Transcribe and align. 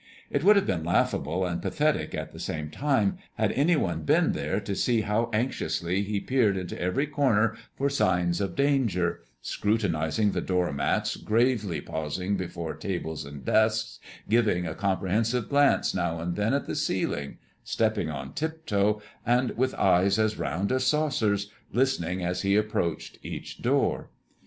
It 0.31 0.43
would 0.43 0.55
have 0.55 0.65
been 0.65 0.83
laughable, 0.83 1.45
and 1.45 1.61
pathetic 1.61 2.15
at 2.15 2.31
the 2.31 2.39
same 2.39 2.71
time, 2.71 3.19
had 3.35 3.51
any 3.51 3.75
one 3.75 4.01
been 4.01 4.31
there 4.31 4.59
to 4.59 4.73
see 4.73 5.01
how 5.01 5.29
anxiously 5.31 6.01
he 6.01 6.19
peered 6.19 6.57
into 6.57 6.81
every 6.81 7.05
corner 7.05 7.55
for 7.75 7.87
signs 7.87 8.41
of 8.41 8.55
danger; 8.55 9.21
scrutinizing 9.43 10.31
the 10.31 10.41
door 10.41 10.73
mats, 10.73 11.17
gravely 11.17 11.81
pausing 11.81 12.35
before 12.35 12.73
tables 12.73 13.25
and 13.25 13.45
desks, 13.45 13.99
giving 14.27 14.65
a 14.65 14.73
comprehensive 14.73 15.47
glance 15.49 15.93
now 15.93 16.19
and 16.19 16.35
then 16.35 16.55
at 16.55 16.65
the 16.65 16.73
ceiling, 16.73 17.37
stepping 17.63 18.09
on 18.09 18.33
tiptoe, 18.33 19.03
and, 19.23 19.51
with 19.55 19.75
eyes 19.75 20.17
as 20.17 20.35
round 20.35 20.71
as 20.71 20.83
saucers, 20.83 21.51
listening 21.71 22.23
as 22.23 22.41
he 22.41 22.55
approached 22.55 23.19
each 23.21 23.61
door. 23.61 24.09